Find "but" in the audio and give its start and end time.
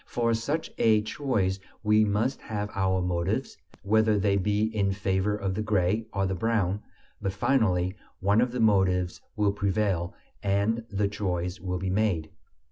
7.21-7.33